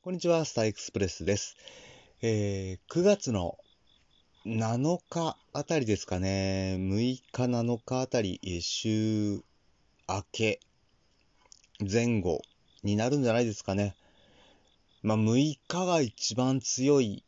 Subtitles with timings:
[0.00, 1.56] こんにちは、スターエクスプレスです。
[2.22, 3.58] えー、9月の
[4.46, 9.42] 7日あたりですかね、6日、7日あたり、週
[10.08, 10.60] 明け、
[11.80, 12.42] 前後
[12.84, 13.96] になるんじゃないですかね。
[15.02, 17.24] まあ、6日が一番強い。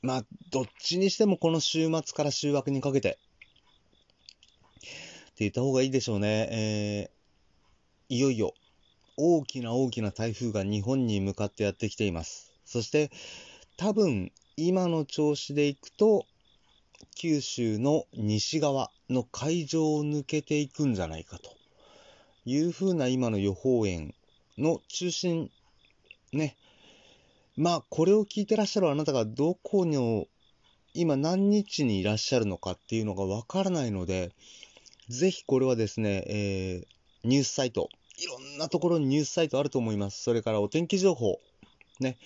[0.00, 3.18] まあ、どっちにしてもこの週末から週明けにかけて、
[4.70, 4.88] って
[5.40, 6.48] 言った方がいいでしょうね。
[6.50, 8.54] えー、いよいよ
[9.16, 12.52] 大きな大きな台風が日本に向かってやってきています。
[12.64, 13.10] そして
[13.76, 16.26] 多分今の調子でいくと
[17.16, 21.50] 九州の西側の海上を抜けていくんじゃないかと
[22.44, 24.14] いうふうな今の予報円
[24.58, 25.50] の中心
[26.32, 26.56] ね
[27.56, 30.26] まあこれを聞いてらっしゃるあなたがどこの
[30.92, 34.32] 今何日にいらっしゃるのかっていうのがわからないので
[35.08, 40.22] ぜひこれはですね、えー、ニュースサイトいろんなところにニュースサイトあると思います。
[40.22, 41.40] それからお天気情報、
[41.98, 42.16] ね、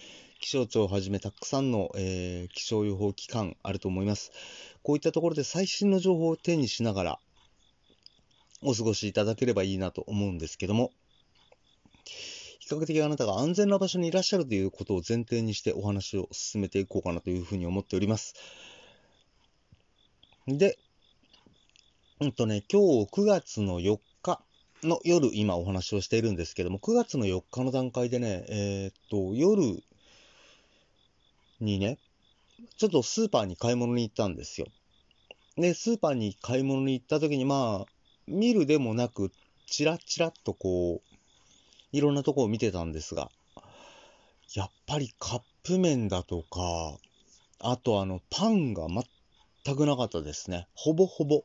[0.40, 4.30] 気象庁をはじめたくさんの、えー、気象予報機関あると思います。
[4.82, 7.18] こういったところで最新の情報を手にしながら
[8.62, 10.92] お過ごしいただければいいなと思うんですけども、
[12.58, 18.34] 比較的あなたが安全な場所にいらっしゃるということを前提にしてお話を進めていこうかなというふうに思っております。
[20.46, 20.78] で、
[22.20, 23.98] うんとね、今日9月の4
[24.82, 29.82] の夜、今お話をしているんですけども、9月の4日の段階でね、えー、っと、夜
[31.60, 31.98] にね、
[32.76, 34.66] ちょっとスーパーに買い物に行ったんですよ。
[35.56, 37.92] で、スーパーに買い物に行った時に、まあ、
[38.26, 39.32] 見るでもなく、
[39.66, 41.16] チラチラっとこう、
[41.92, 43.30] いろんなとこを見てたんですが、
[44.54, 46.98] やっぱりカップ麺だとか、
[47.58, 50.68] あとあの、パンが全くなかったですね。
[50.74, 51.44] ほぼほぼ。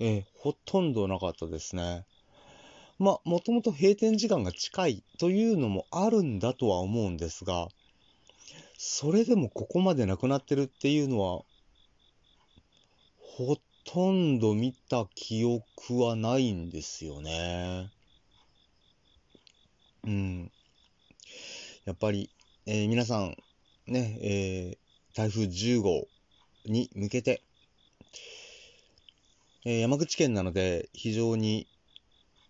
[0.00, 2.06] えー、ほとんどなかったですね。
[2.98, 7.68] まあ、もともと閉店時間が近いというのもあるんだとは思うんですが、
[8.76, 11.42] それでもここまでなくなってるっていうのは、
[13.18, 17.90] ほとんど見た記憶はないんですよね。
[20.04, 20.52] うん。
[21.84, 22.30] やっぱり、
[22.66, 23.36] えー、皆さん、
[23.86, 26.06] ね、えー、台風10号
[26.66, 27.42] に向けて、
[29.64, 31.66] えー、山口県なので非常に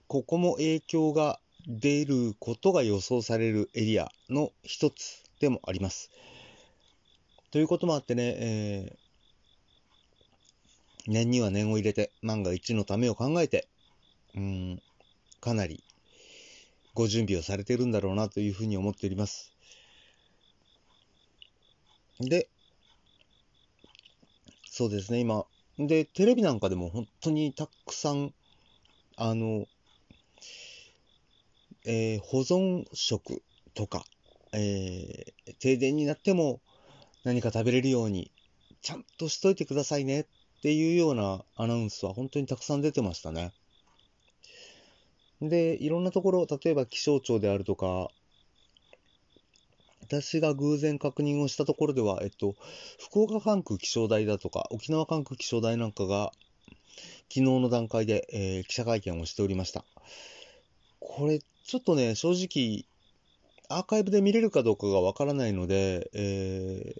[0.06, 6.10] ここも影響が出ることが予想されるエリアの一つでもあります。
[7.50, 13.68] ということもあってね、えー、念には念を入れて、万が一のためを考えて、
[14.34, 14.82] うん、
[15.40, 15.82] かなり
[16.94, 19.52] ご準備をされているんだろうなというふうに思っております。
[22.20, 22.48] で、
[24.66, 25.44] そうですね、今、
[25.78, 28.34] で、テレビなんかでも本当にたくさん、
[29.16, 29.66] あの、
[31.84, 33.42] えー、保存食
[33.74, 34.04] とか、
[34.52, 36.60] えー、停電になっても
[37.22, 38.32] 何か食べれるように、
[38.82, 40.26] ちゃんとしといてくださいねっ
[40.62, 43.52] ていうようなアナウンスは本当にたくさん出てましたね。
[45.40, 48.10] で、いろんなところ、例えば気象庁であるとか、
[50.08, 52.56] 私が偶然確認をしたところでは、えっと、
[52.98, 56.32] 福岡管区気象台だとか、沖縄管区気象台なんかが、
[57.28, 59.84] 昨日の段階で、えー、記者会見をしておりました。
[60.98, 62.86] これ、ちょっとね、正直、
[63.68, 66.94] アーカイブで見れるかどうかがわからないので、え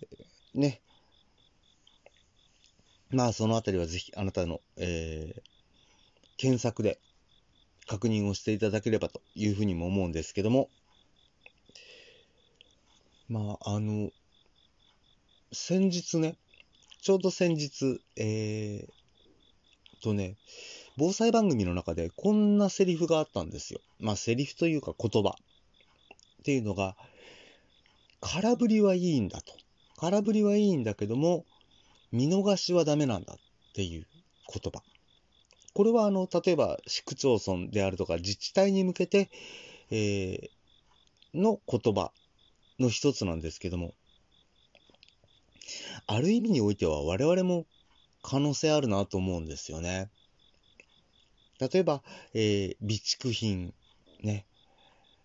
[0.55, 0.83] ー、ね。
[3.09, 5.43] まあ、そのあたりはぜひ、あなたの、えー、
[6.37, 7.01] 検索で
[7.87, 10.69] 確認をしていただければというふうにも思うんですけども、
[13.29, 14.11] まあ、あの、
[15.53, 16.37] 先日ね、
[17.03, 20.37] ちょうど先日、えー、とね、
[20.97, 23.81] 防災番組の中でこんなセリフがあったんですよ。
[24.01, 26.97] まあ、セリフというか言葉っていうのが、
[28.21, 29.53] 空振りはいいんだと。
[29.97, 31.45] 空振りはいいんだけども、
[32.11, 33.39] 見逃しはダメなんだっ
[33.75, 34.07] ていう
[34.53, 34.83] 言葉。
[35.75, 39.31] これはあの、例えば市区町村であるとか自治体に向けて、
[39.91, 42.13] えー、の言葉
[42.79, 43.95] の一つなんですけども、
[46.07, 47.67] ある意味においては我々も
[48.23, 50.11] 可能性あるなと思うんですよね。
[51.61, 52.03] 例えば、
[52.35, 53.75] えー、備蓄品、
[54.23, 54.47] ね。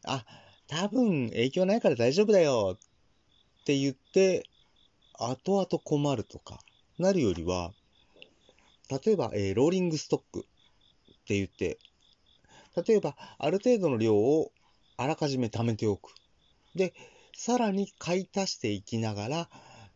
[0.06, 0.26] あ、
[0.68, 2.78] 多分影響ないから大丈夫だよ
[3.62, 4.44] って言って、
[5.14, 6.60] 後々困るとか
[6.98, 7.72] なるよりは、
[8.90, 10.44] 例えば、えー、ローリングストックっ
[11.26, 11.78] て言って、
[12.88, 14.52] 例えば、ある程度の量を
[14.98, 16.14] あらかじめ貯めておく。
[16.76, 16.94] で、
[17.36, 19.50] さらに買い足していきながら、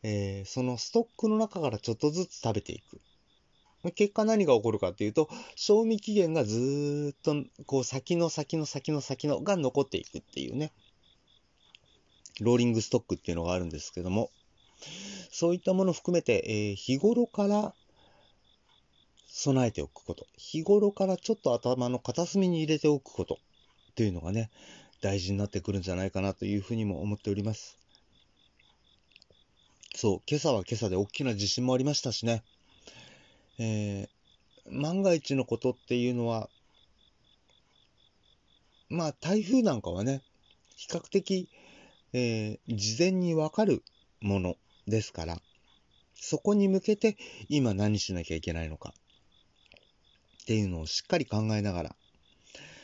[0.04, 3.02] えー、そのストックの中からちょっとずつ食べていく。
[3.96, 7.36] 結果何が起こるかっていうと、賞味期限がずっと、
[7.66, 10.74] こう先の先の先の先のが残っていくっていうね。
[12.40, 14.30] ローリングストックっていうのがあるんですけども、
[15.32, 17.74] そういったものを含めて、えー、日頃から
[19.28, 23.40] 備えておくこと、日頃からちょっと頭の片隅に入れておくこと
[23.92, 24.52] っていうのがね、
[25.02, 27.78] 大事になってくるんじゃないかなというふうにも思っております。
[29.96, 32.44] そう、今朝は今朝で大きな地震もありましたしね。
[33.60, 36.50] えー、万が一のことっていうのは、
[38.90, 40.22] まあ台風なんかはね、
[40.76, 41.50] 比較的、
[42.14, 43.84] えー、事前にわかる
[44.22, 44.56] もの
[44.88, 45.42] ですから、
[46.20, 47.18] そこに向けて
[47.50, 48.94] 今何しなきゃいけないのか
[50.44, 51.96] っていうのをしっかり考えながら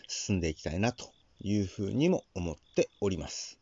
[0.08, 1.12] 進んでいきたいなと
[1.44, 3.60] いうふうにも思っております。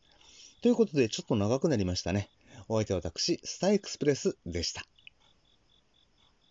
[0.62, 2.30] ということで、ちょっと長くなりましたね。
[2.68, 4.86] お相手は私、スターエクスプレスでした。